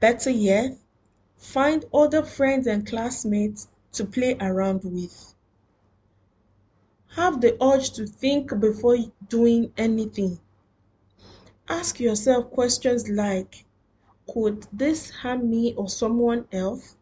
Better 0.00 0.30
yet, 0.30 0.76
find 1.36 1.84
other 1.92 2.22
friends 2.22 2.66
and 2.66 2.86
classmates 2.86 3.68
to 3.92 4.04
play 4.04 4.36
around 4.40 4.82
with. 4.84 5.34
Have 7.16 7.40
the 7.40 7.56
urge 7.62 7.90
to 7.92 8.06
think 8.06 8.58
before 8.60 8.98
doing 9.28 9.72
anything. 9.76 10.38
Ask 11.68 11.98
yourself 11.98 12.50
questions 12.50 13.08
like 13.08 13.64
Could 14.32 14.66
this 14.72 15.10
harm 15.10 15.50
me 15.50 15.74
or 15.74 15.88
someone 15.88 16.46
else? 16.52 16.96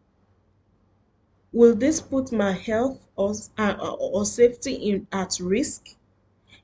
Will 1.53 1.75
this 1.75 2.01
put 2.01 2.31
my 2.31 2.51
health 2.51 3.07
or, 3.15 3.33
uh, 3.57 3.95
or 3.99 4.25
safety 4.25 4.73
in, 4.73 5.07
at 5.11 5.39
risk? 5.39 5.95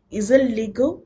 Is 0.10 0.32
it 0.32 0.52
legal? 0.52 1.04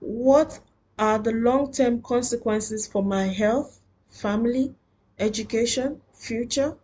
What 0.00 0.60
are 0.98 1.18
the 1.18 1.32
long 1.32 1.70
term 1.70 2.02
consequences 2.02 2.86
for 2.86 3.02
my 3.02 3.26
health, 3.26 3.80
family, 4.08 4.74
education, 5.18 6.00
future? 6.12 6.76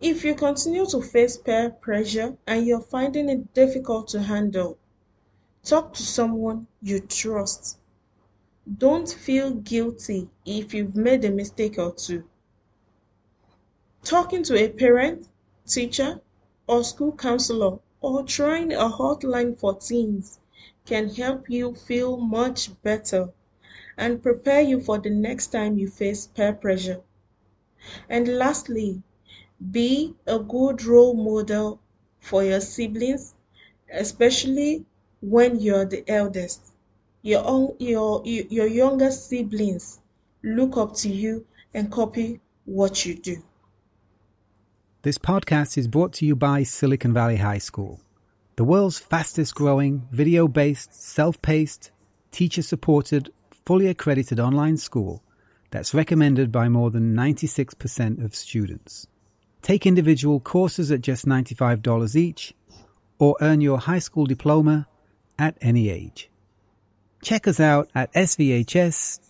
If 0.00 0.24
you 0.24 0.34
continue 0.34 0.86
to 0.86 1.00
face 1.00 1.36
peer 1.36 1.70
pressure 1.70 2.36
and 2.46 2.66
you're 2.66 2.80
finding 2.80 3.28
it 3.28 3.54
difficult 3.54 4.08
to 4.08 4.22
handle, 4.22 4.76
Talk 5.64 5.94
to 5.94 6.02
someone 6.02 6.68
you 6.80 7.00
trust. 7.00 7.78
Don't 8.78 9.08
feel 9.08 9.50
guilty 9.52 10.30
if 10.44 10.74
you've 10.74 10.94
made 10.94 11.24
a 11.24 11.30
mistake 11.30 11.78
or 11.78 11.92
two. 11.94 12.24
Talking 14.04 14.42
to 14.44 14.56
a 14.56 14.68
parent, 14.68 15.28
teacher, 15.66 16.20
or 16.68 16.84
school 16.84 17.12
counselor 17.12 17.80
or 18.00 18.22
trying 18.22 18.72
a 18.72 18.88
hotline 18.88 19.58
for 19.58 19.74
teens 19.74 20.38
can 20.86 21.08
help 21.08 21.50
you 21.50 21.74
feel 21.74 22.18
much 22.18 22.80
better 22.82 23.32
and 23.96 24.22
prepare 24.22 24.60
you 24.60 24.80
for 24.80 24.98
the 24.98 25.10
next 25.10 25.48
time 25.48 25.78
you 25.78 25.88
face 25.88 26.26
peer 26.26 26.52
pressure. 26.52 27.02
And 28.08 28.28
lastly, 28.38 29.02
be 29.70 30.14
a 30.26 30.38
good 30.38 30.84
role 30.84 31.14
model 31.14 31.80
for 32.20 32.44
your 32.44 32.60
siblings, 32.60 33.34
especially 33.92 34.86
when 35.30 35.58
you're 35.58 35.86
the 35.86 36.04
eldest. 36.08 36.72
Your, 37.22 37.42
own, 37.44 37.74
your, 37.78 38.22
your 38.24 38.66
younger 38.66 39.10
siblings 39.10 40.00
look 40.42 40.76
up 40.76 40.94
to 40.96 41.08
you 41.08 41.46
and 41.72 41.90
copy 41.90 42.40
what 42.66 43.06
you 43.06 43.14
do. 43.14 43.42
This 45.02 45.16
podcast 45.18 45.78
is 45.78 45.88
brought 45.88 46.12
to 46.14 46.26
you 46.26 46.36
by 46.36 46.62
Silicon 46.62 47.12
Valley 47.14 47.36
High 47.36 47.58
School, 47.58 48.00
the 48.56 48.64
world's 48.64 48.98
fastest 48.98 49.54
growing, 49.54 50.06
video 50.10 50.48
based, 50.48 50.94
self 50.94 51.40
paced, 51.40 51.90
teacher 52.30 52.62
supported, 52.62 53.30
fully 53.64 53.86
accredited 53.86 54.38
online 54.38 54.76
school 54.76 55.22
that's 55.70 55.94
recommended 55.94 56.52
by 56.52 56.68
more 56.68 56.90
than 56.90 57.14
96% 57.14 58.22
of 58.24 58.34
students. 58.34 59.06
Take 59.62 59.86
individual 59.86 60.38
courses 60.40 60.92
at 60.92 61.00
just 61.00 61.26
$95 61.26 62.14
each 62.14 62.54
or 63.18 63.36
earn 63.40 63.60
your 63.60 63.78
high 63.78 63.98
school 63.98 64.26
diploma 64.26 64.86
at 65.38 65.56
any 65.60 65.88
age. 65.90 66.30
Check 67.22 67.48
us 67.48 67.58
out 67.58 67.88
at 67.94 68.12
svhs.co. 68.12 69.20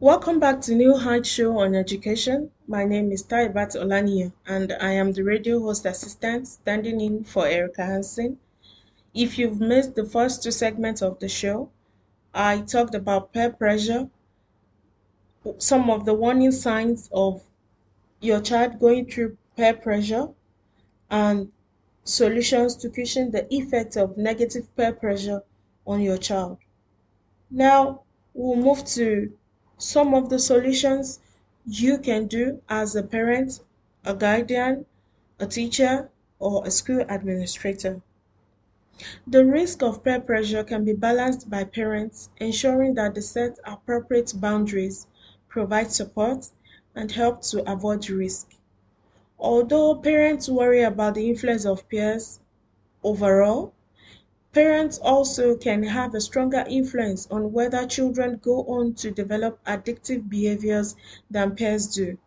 Welcome 0.00 0.38
back 0.38 0.60
to 0.62 0.74
New 0.74 0.98
Heights 0.98 1.30
Show 1.30 1.56
on 1.58 1.74
Education. 1.74 2.50
My 2.68 2.84
name 2.84 3.10
is 3.10 3.22
Taibat 3.22 3.74
Olaniyan 3.74 4.32
and 4.46 4.72
I 4.80 4.90
am 4.90 5.12
the 5.12 5.22
radio 5.22 5.60
host 5.60 5.86
assistant 5.86 6.46
standing 6.46 7.00
in 7.00 7.24
for 7.24 7.46
Erica 7.46 7.86
Hansen. 7.86 8.38
If 9.14 9.38
you've 9.38 9.60
missed 9.60 9.94
the 9.94 10.04
first 10.04 10.42
two 10.42 10.50
segments 10.50 11.00
of 11.00 11.20
the 11.20 11.28
show, 11.28 11.70
I 12.34 12.60
talked 12.60 12.94
about 12.94 13.32
peer 13.32 13.50
pressure, 13.50 14.10
some 15.56 15.88
of 15.88 16.04
the 16.04 16.12
warning 16.12 16.52
signs 16.52 17.08
of 17.12 17.42
your 18.20 18.40
child 18.40 18.80
going 18.80 19.06
through 19.06 19.38
peer 19.56 19.72
pressure, 19.72 20.28
and 21.10 21.52
solutions 22.04 22.76
to 22.76 22.88
cushion 22.90 23.30
the 23.32 23.46
effect 23.54 23.96
of 23.96 24.16
negative 24.16 24.74
peer 24.76 24.92
pressure 24.92 25.42
on 25.86 26.00
your 26.00 26.18
child. 26.18 26.58
Now, 27.50 28.02
we'll 28.34 28.56
move 28.56 28.84
to 28.86 29.32
some 29.78 30.14
of 30.14 30.28
the 30.28 30.38
solutions 30.38 31.20
you 31.66 31.98
can 31.98 32.26
do 32.26 32.60
as 32.68 32.94
a 32.94 33.02
parent, 33.02 33.60
a 34.04 34.14
guardian, 34.14 34.86
a 35.38 35.46
teacher, 35.46 36.10
or 36.38 36.66
a 36.66 36.70
school 36.70 37.04
administrator. 37.08 38.02
The 39.26 39.44
risk 39.44 39.82
of 39.82 40.04
peer 40.04 40.20
pressure 40.20 40.64
can 40.64 40.84
be 40.84 40.92
balanced 40.94 41.50
by 41.50 41.64
parents 41.64 42.30
ensuring 42.38 42.94
that 42.94 43.14
they 43.14 43.20
set 43.20 43.58
appropriate 43.64 44.32
boundaries, 44.40 45.06
provide 45.48 45.90
support, 45.92 46.50
and 46.94 47.10
help 47.10 47.42
to 47.42 47.70
avoid 47.70 48.08
risk. 48.08 48.54
Although 49.38 49.96
parents 49.96 50.48
worry 50.48 50.82
about 50.82 51.14
the 51.14 51.28
influence 51.30 51.64
of 51.64 51.88
peers 51.88 52.40
overall, 53.02 53.72
Parents 54.54 54.98
also 54.98 55.56
can 55.56 55.82
have 55.82 56.14
a 56.14 56.20
stronger 56.20 56.64
influence 56.68 57.26
on 57.30 57.52
whether 57.52 57.86
children 57.86 58.38
go 58.40 58.62
on 58.64 58.94
to 58.94 59.10
develop 59.10 59.58
addictive 59.66 60.28
behaviors 60.30 60.94
than 61.28 61.56
peers 61.56 61.88
do. 61.88 62.18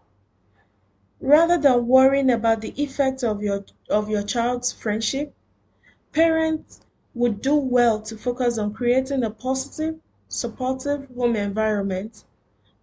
Rather 1.21 1.57
than 1.57 1.87
worrying 1.87 2.29
about 2.29 2.59
the 2.61 2.73
effect 2.81 3.23
of 3.23 3.41
your, 3.41 3.63
of 3.89 4.09
your 4.09 4.23
child's 4.23 4.73
friendship, 4.73 5.33
parents 6.11 6.81
would 7.13 7.41
do 7.41 7.55
well 7.55 8.01
to 8.01 8.17
focus 8.17 8.57
on 8.57 8.73
creating 8.73 9.23
a 9.23 9.29
positive, 9.29 9.99
supportive 10.27 11.07
home 11.15 11.35
environment 11.37 12.25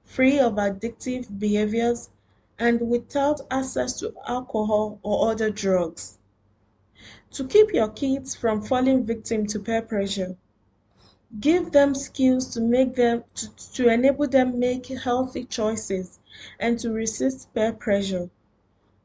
free 0.05 0.39
of 0.39 0.55
addictive 0.55 1.39
behaviors 1.39 2.11
and 2.59 2.89
without 2.89 3.41
access 3.51 3.99
to 3.99 4.15
alcohol 4.27 4.99
or 5.03 5.31
other 5.31 5.51
drugs 5.51 6.19
to 7.35 7.45
keep 7.45 7.75
your 7.75 7.89
kids 7.89 8.37
from 8.37 8.63
falling 8.63 9.05
victim 9.05 9.45
to 9.45 9.59
peer 9.59 9.83
pressure. 9.83 10.37
Give 11.41 11.73
them 11.73 11.93
skills 11.93 12.47
to 12.55 12.61
make 12.61 12.95
them 12.95 13.25
to, 13.35 13.49
to 13.75 13.89
enable 13.89 14.29
them 14.29 14.61
make 14.61 14.87
healthy 14.87 15.45
choices 15.45 16.21
and 16.61 16.79
to 16.79 16.93
resist 16.93 17.53
peer 17.53 17.73
pressure. 17.73 18.31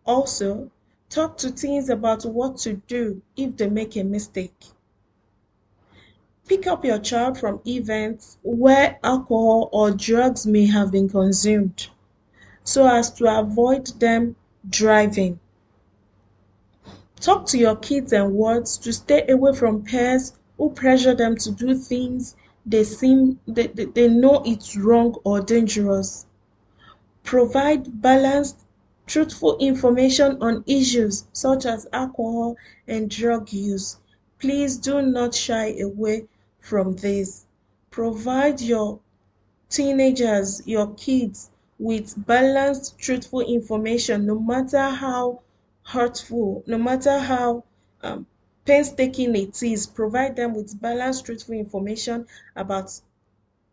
Also, 0.05 0.69
talk 1.09 1.37
to 1.37 1.51
teens 1.51 1.89
about 1.89 2.23
what 2.23 2.57
to 2.57 2.73
do 2.87 3.23
if 3.35 3.57
they 3.57 3.67
make 3.67 3.95
a 3.95 4.03
mistake. 4.03 4.63
Pick 6.47 6.67
up 6.67 6.85
your 6.85 6.99
child 6.99 7.39
from 7.39 7.61
events 7.65 8.37
where 8.43 8.99
alcohol 9.03 9.69
or 9.71 9.89
drugs 9.89 10.45
may 10.45 10.67
have 10.67 10.91
been 10.91 11.09
consumed 11.09 11.89
so 12.69 12.87
as 12.87 13.11
to 13.11 13.25
avoid 13.25 13.87
them 13.99 14.35
driving. 14.69 15.39
Talk 17.19 17.47
to 17.47 17.57
your 17.57 17.75
kids 17.75 18.13
and 18.13 18.35
words 18.35 18.77
to 18.77 18.93
stay 18.93 19.25
away 19.27 19.53
from 19.53 19.83
peers 19.83 20.33
who 20.55 20.69
pressure 20.69 21.15
them 21.15 21.35
to 21.37 21.49
do 21.51 21.73
things 21.73 22.35
they 22.63 22.83
seem 22.83 23.39
they, 23.47 23.65
they, 23.67 23.85
they 23.85 24.07
know 24.07 24.43
it's 24.45 24.77
wrong 24.77 25.15
or 25.23 25.41
dangerous. 25.41 26.27
Provide 27.23 28.03
balanced, 28.03 28.57
truthful 29.07 29.57
information 29.57 30.37
on 30.39 30.63
issues 30.67 31.25
such 31.33 31.65
as 31.65 31.87
alcohol 31.91 32.55
and 32.87 33.09
drug 33.09 33.51
use. 33.51 33.97
Please 34.37 34.77
do 34.77 35.01
not 35.01 35.33
shy 35.33 35.75
away 35.81 36.27
from 36.59 36.97
this. 36.97 37.47
Provide 37.89 38.61
your 38.61 38.99
teenagers, 39.69 40.61
your 40.67 40.93
kids, 40.93 41.49
with 41.79 42.27
balanced, 42.27 42.99
truthful 42.99 43.41
information, 43.41 44.25
no 44.27 44.39
matter 44.39 44.89
how 44.91 45.41
hurtful, 45.85 46.63
no 46.67 46.77
matter 46.77 47.17
how 47.19 47.63
um, 48.03 48.27
painstaking 48.65 49.35
it 49.35 49.63
is, 49.63 49.87
provide 49.87 50.35
them 50.35 50.53
with 50.53 50.79
balanced, 50.81 51.25
truthful 51.25 51.55
information 51.55 52.27
about 52.55 53.01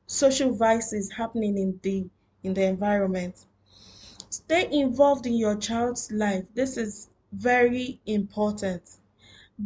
social 0.07 0.53
vices 0.53 1.13
happening 1.13 1.59
in 1.59 1.79
the 1.83 2.07
in 2.43 2.55
the 2.55 2.65
environment. 2.65 3.47
Stay 4.31 4.71
involved 4.71 5.27
in 5.27 5.35
your 5.35 5.57
child's 5.57 6.13
life. 6.13 6.45
This 6.55 6.77
is 6.77 7.09
very 7.33 8.01
important. 8.07 8.83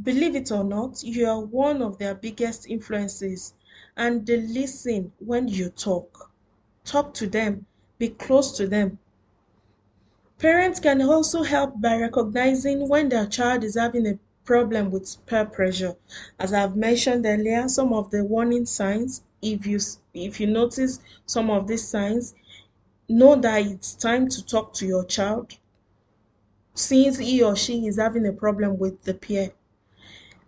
Believe 0.02 0.36
it 0.36 0.52
or 0.52 0.64
not, 0.64 1.02
you 1.02 1.26
are 1.26 1.40
one 1.40 1.82
of 1.82 1.98
their 1.98 2.14
biggest 2.14 2.68
influences 2.68 3.54
and 3.96 4.26
they 4.26 4.36
listen 4.38 5.12
when 5.18 5.48
you 5.48 5.70
talk. 5.70 6.30
Talk 6.84 7.14
to 7.14 7.26
them, 7.26 7.66
be 8.00 8.08
close 8.08 8.56
to 8.58 8.66
them, 8.66 8.98
Parents 10.40 10.80
can 10.80 11.00
also 11.02 11.44
help 11.44 11.80
by 11.80 11.96
recognizing 11.96 12.88
when 12.88 13.10
their 13.10 13.26
child 13.26 13.62
is 13.62 13.76
having 13.76 14.08
a 14.08 14.18
problem 14.44 14.90
with 14.90 15.24
peer 15.26 15.44
pressure. 15.44 15.94
As 16.36 16.52
I've 16.52 16.74
mentioned 16.74 17.24
earlier, 17.26 17.68
some 17.68 17.92
of 17.92 18.10
the 18.10 18.24
warning 18.24 18.66
signs, 18.66 19.22
if 19.40 19.66
you 19.68 19.78
if 20.12 20.40
you 20.40 20.48
notice 20.48 20.98
some 21.26 21.48
of 21.48 21.68
these 21.68 21.86
signs, 21.86 22.34
know 23.08 23.36
that 23.36 23.66
it's 23.66 23.94
time 23.94 24.28
to 24.30 24.44
talk 24.44 24.72
to 24.74 24.86
your 24.86 25.04
child 25.04 25.58
since 26.74 27.18
he 27.18 27.40
or 27.42 27.54
she 27.54 27.86
is 27.86 27.98
having 27.98 28.26
a 28.26 28.32
problem 28.32 28.78
with 28.78 29.02
the 29.04 29.14
peer. 29.14 29.52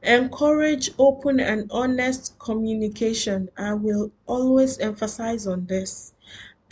Encourage 0.03 0.91
open 0.99 1.41
and 1.41 1.71
honest 1.73 2.39
communication. 2.39 3.51
I 3.57 3.75
will 3.75 4.13
always 4.27 4.79
emphasize 4.79 5.47
on 5.47 5.67
this. 5.67 6.12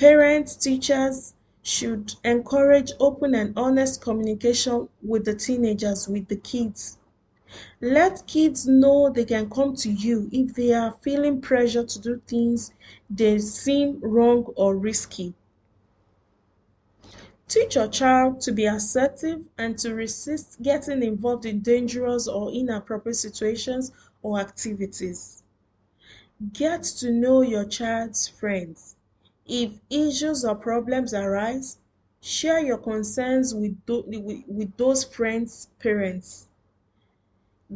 Parents, 0.00 0.56
teachers, 0.56 1.34
should 1.60 2.14
encourage 2.24 2.90
open 2.98 3.34
and 3.34 3.52
honest 3.54 4.00
communication 4.00 4.88
with 5.02 5.26
the 5.26 5.34
teenagers, 5.34 6.08
with 6.08 6.28
the 6.28 6.36
kids. 6.36 6.96
Let 7.82 8.26
kids 8.26 8.66
know 8.66 9.10
they 9.10 9.26
can 9.26 9.50
come 9.50 9.76
to 9.76 9.90
you 9.90 10.30
if 10.32 10.54
they 10.54 10.72
are 10.72 10.96
feeling 11.02 11.42
pressure 11.42 11.84
to 11.84 11.98
do 12.00 12.22
things 12.26 12.72
they 13.10 13.40
seem 13.40 14.00
wrong 14.00 14.44
or 14.56 14.74
risky. 14.74 15.34
Teach 17.46 17.74
your 17.74 17.88
child 17.88 18.40
to 18.40 18.52
be 18.52 18.64
assertive 18.64 19.44
and 19.58 19.76
to 19.80 19.94
resist 19.94 20.62
getting 20.62 21.02
involved 21.02 21.44
in 21.44 21.60
dangerous 21.60 22.26
or 22.26 22.50
inappropriate 22.50 23.16
situations 23.16 23.92
or 24.22 24.40
activities. 24.40 25.42
Get 26.54 26.84
to 27.00 27.10
know 27.10 27.42
your 27.42 27.66
child's 27.66 28.28
friends. 28.28 28.96
If 29.52 29.80
issues 29.90 30.44
or 30.44 30.54
problems 30.54 31.12
arise, 31.12 31.78
share 32.20 32.60
your 32.60 32.78
concerns 32.78 33.52
with, 33.52 33.76
with, 33.88 34.76
those 34.76 35.02
friends' 35.02 35.66
parents. 35.80 36.46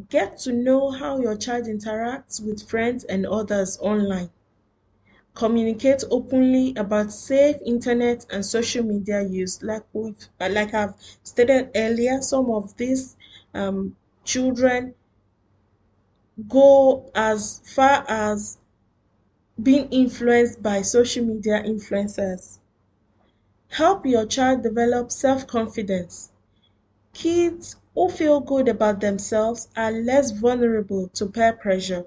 Get 0.08 0.38
to 0.42 0.52
know 0.52 0.92
how 0.92 1.18
your 1.18 1.36
child 1.36 1.64
interacts 1.64 2.40
with 2.40 2.62
friends 2.62 3.02
and 3.02 3.26
others 3.26 3.76
online. 3.80 4.30
Communicate 5.34 6.04
openly 6.12 6.74
about 6.76 7.10
safe 7.10 7.56
internet 7.66 8.24
and 8.30 8.46
social 8.46 8.84
media 8.84 9.22
use. 9.22 9.60
Like 9.60 9.82
we 9.92 10.14
like 10.38 10.74
I've 10.74 10.94
stated 11.24 11.72
earlier, 11.74 12.22
some 12.22 12.52
of 12.52 12.76
these 12.76 13.16
um, 13.52 13.96
children 14.22 14.94
go 16.48 17.10
as 17.16 17.60
far 17.64 18.04
as 18.06 18.58
being 19.60 19.88
influenced 19.90 20.62
by 20.62 20.80
social 20.82 21.24
media 21.24 21.62
influencers. 21.64 22.58
Help 23.72 24.06
your 24.06 24.24
child 24.24 24.62
develop 24.62 25.12
self 25.12 25.46
confidence. 25.46 26.30
Kids 27.14 27.76
who 27.94 28.08
feel 28.10 28.40
good 28.40 28.68
about 28.68 29.00
themselves 29.00 29.68
are 29.76 29.92
less 29.92 30.32
vulnerable 30.32 31.08
to 31.14 31.26
peer 31.26 31.52
pressure. 31.54 32.06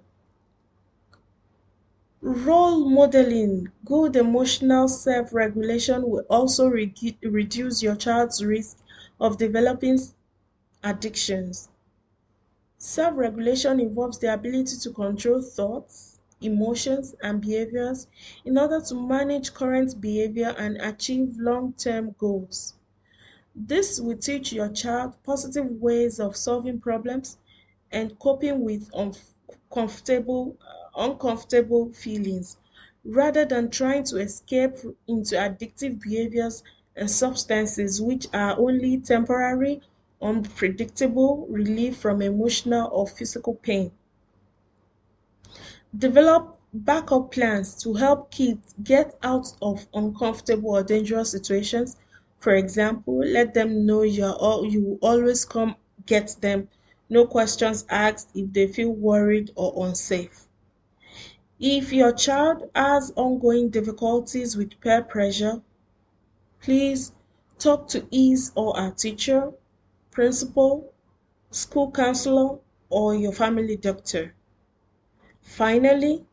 Role 2.21 2.88
modeling 2.88 3.71
good 3.83 4.15
emotional 4.15 4.88
self 4.88 5.33
regulation 5.33 6.07
will 6.07 6.25
also 6.29 6.67
re- 6.67 6.93
reduce 7.23 7.81
your 7.81 7.95
child's 7.95 8.45
risk 8.45 8.77
of 9.19 9.39
developing 9.39 9.97
addictions. 10.83 11.69
Self 12.79 13.15
regulation 13.15 13.79
involves 13.79 14.17
the 14.17 14.33
ability 14.33 14.77
to 14.77 14.89
control 14.91 15.43
thoughts, 15.43 16.16
emotions, 16.41 17.15
and 17.21 17.41
behaviors 17.41 18.08
in 18.45 18.58
order 18.58 18.82
to 18.82 18.95
manage 18.95 19.54
current 19.54 20.00
behavior 20.02 20.56
and 20.58 20.78
achieve 20.78 21.38
long 21.38 21.73
term 21.73 22.15
goals. 22.17 22.76
This 23.56 24.00
will 24.00 24.17
teach 24.17 24.54
your 24.54 24.69
child 24.69 25.15
positive 25.23 25.82
ways 25.82 26.19
of 26.19 26.38
solving 26.38 26.80
problems 26.80 27.38
and 27.91 28.17
coping 28.19 28.63
with 28.63 28.89
uncomfortable, 28.93 30.56
uh, 30.62 31.10
uncomfortable 31.10 31.91
feelings 31.91 32.58
rather 33.04 33.43
than 33.45 33.69
trying 33.69 34.04
to 34.06 34.17
escape 34.17 34.76
into 35.08 35.36
addictive 35.36 36.02
behaviors 36.02 36.63
and 36.95 37.12
substances 37.12 38.02
which 38.02 38.28
are 38.34 38.58
only 38.58 38.97
temporary, 39.00 39.82
unpredictable 40.21 41.45
relief 41.50 41.97
from 41.97 42.21
emotional 42.21 42.89
or 42.93 43.08
physical 43.08 43.56
pain. 43.56 43.91
Develop 45.95 46.58
backup 46.73 47.32
plans 47.32 47.76
to 47.84 47.93
help 47.93 48.32
kids 48.32 48.73
get 48.84 49.17
out 49.23 49.54
of 49.62 49.88
uncomfortable 49.93 50.71
or 50.71 50.84
dangerous 50.84 51.32
situations. 51.32 51.95
For 52.39 52.56
example, 52.56 53.19
let 53.19 53.54
them 53.54 53.86
know 53.86 54.02
you're 54.02 54.34
all, 54.34 54.65
you 54.65 54.82
will 54.82 54.97
always 55.02 55.45
come 55.45 55.76
get 56.06 56.36
them, 56.41 56.69
no 57.10 57.26
questions 57.26 57.86
asked 57.89 58.30
if 58.36 58.52
they 58.54 58.67
feel 58.67 58.91
worried 58.91 59.52
or 59.56 59.88
unsafe. 59.88 60.47
If 61.60 61.91
your 61.93 62.12
child 62.12 62.69
has 62.76 63.12
ongoing 63.15 63.69
difficulties 63.69 64.56
with 64.56 64.80
peer 64.82 65.04
pressure, 65.04 65.62
please 66.62 67.13
talk 67.60 67.88
to 67.89 68.06
his 68.12 68.52
or 68.56 68.76
her 68.78 68.91
teacher, 68.91 69.54
principal, 70.12 70.93
school 71.50 71.91
counselor, 71.91 72.60
or 72.89 73.15
your 73.15 73.32
family 73.32 73.78
doctor. 73.78 74.34
Finally, 75.55 76.25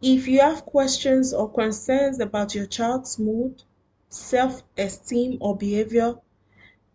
if 0.00 0.26
you 0.26 0.40
have 0.40 0.64
questions 0.64 1.34
or 1.34 1.52
concerns 1.52 2.18
about 2.18 2.54
your 2.54 2.64
child's 2.66 3.18
mood, 3.18 3.62
self 4.08 4.62
esteem, 4.76 5.36
or 5.38 5.54
behavior, 5.54 6.16